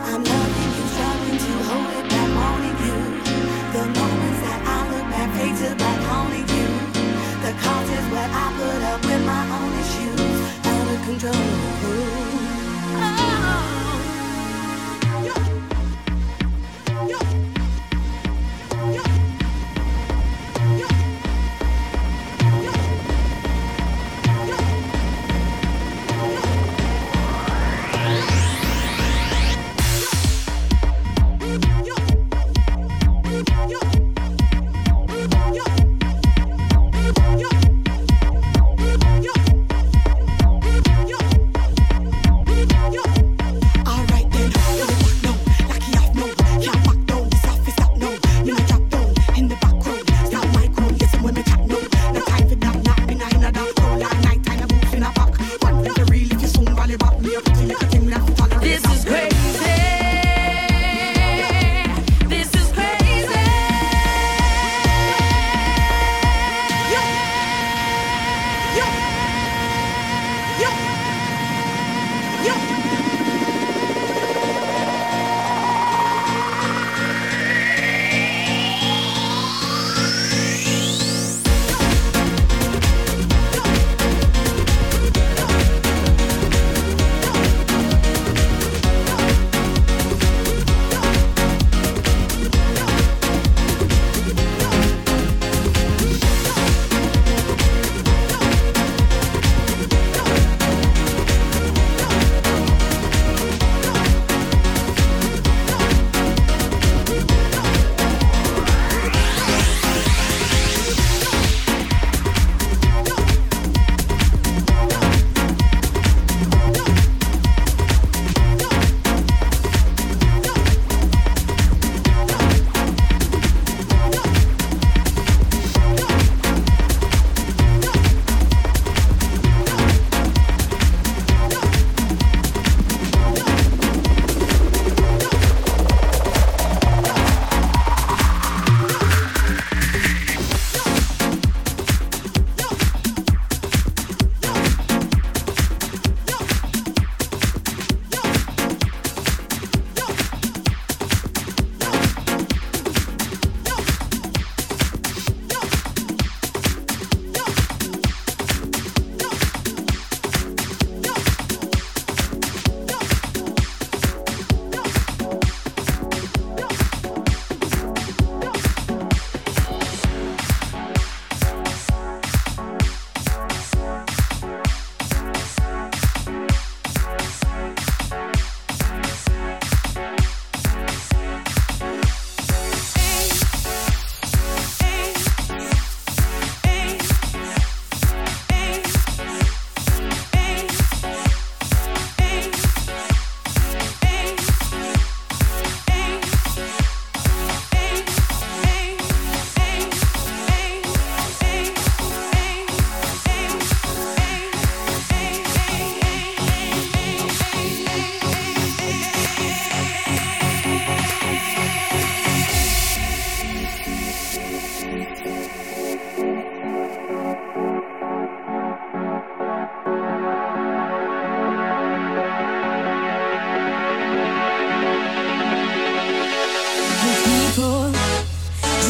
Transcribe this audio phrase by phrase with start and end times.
[0.00, 0.37] I'm loving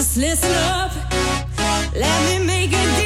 [0.08, 0.90] Just listen up,
[1.94, 2.97] let me make it.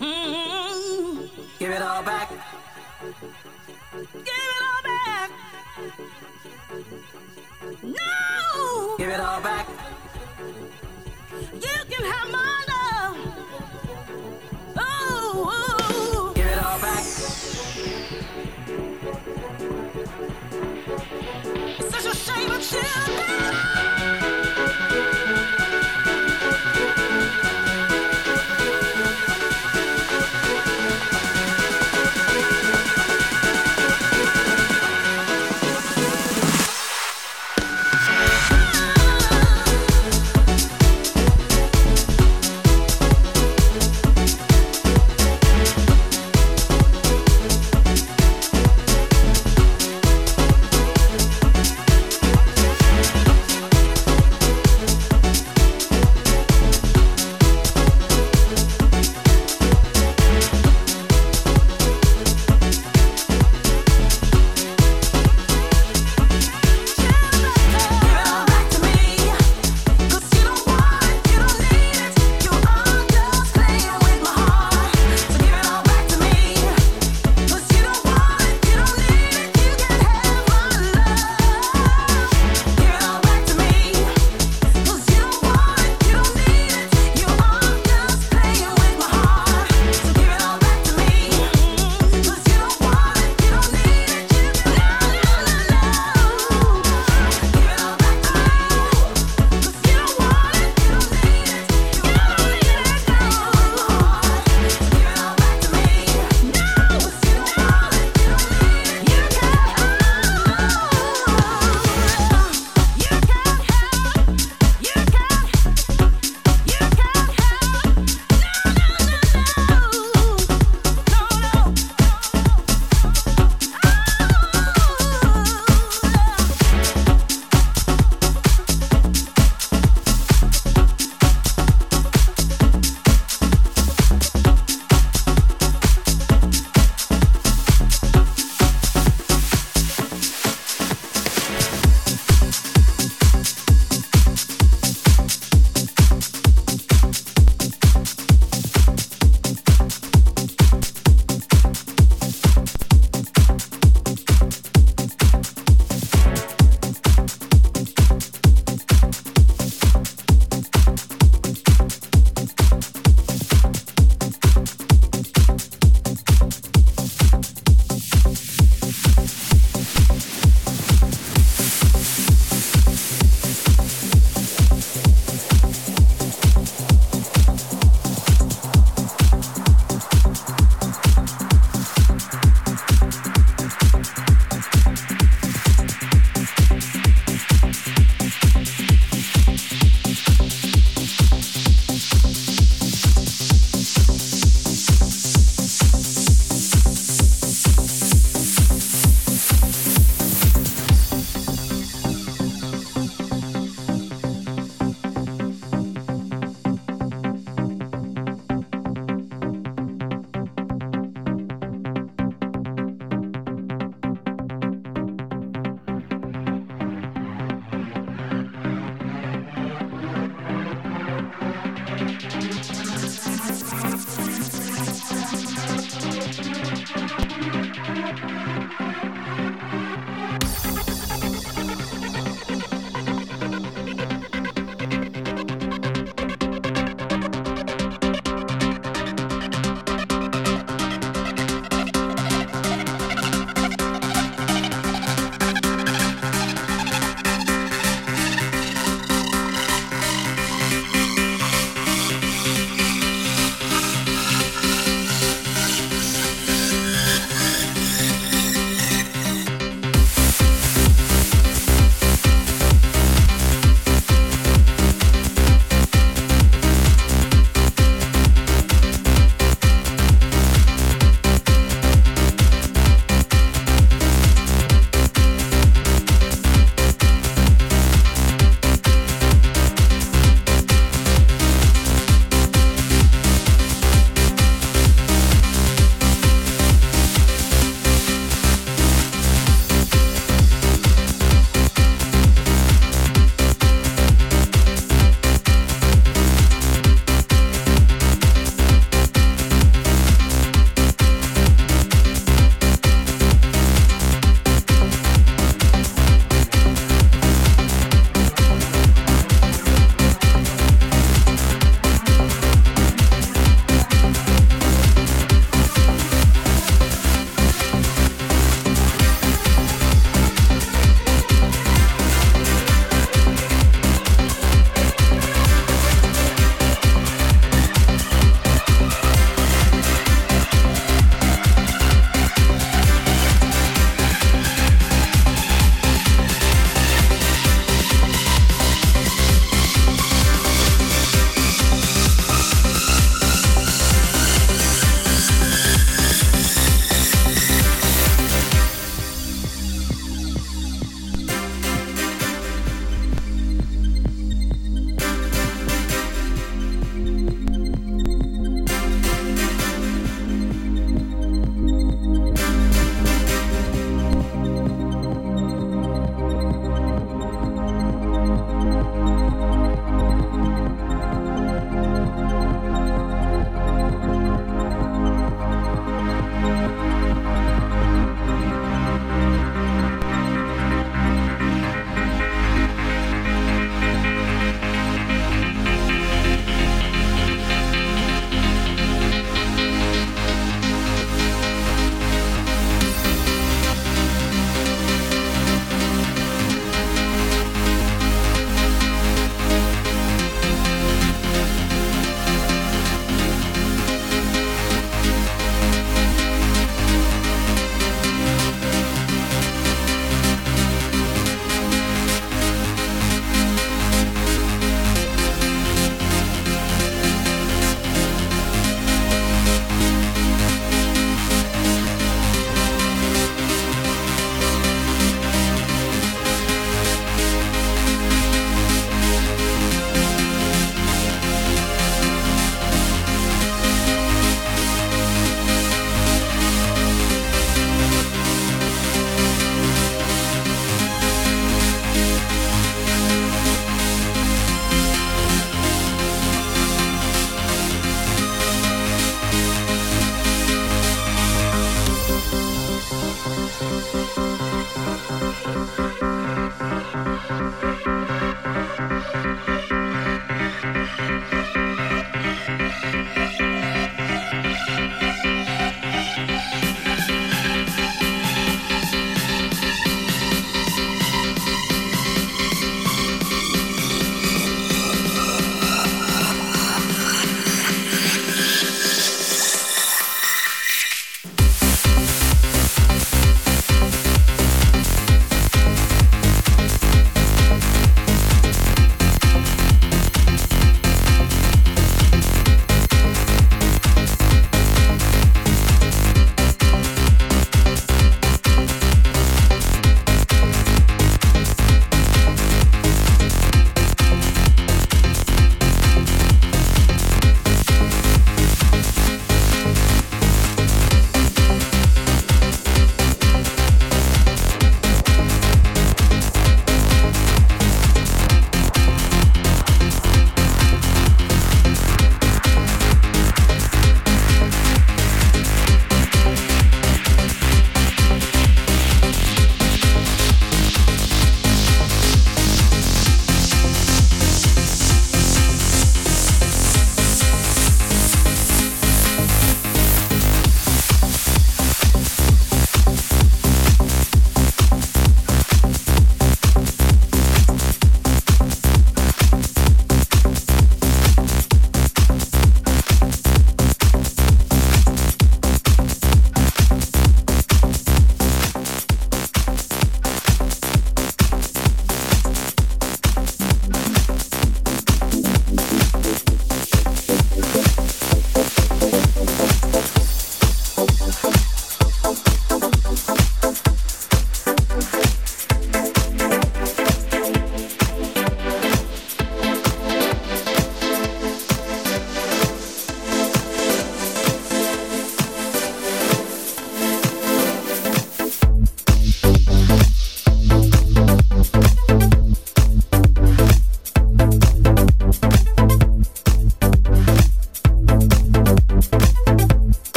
[0.00, 1.42] Mm-hmm.
[1.58, 2.30] Give it all back.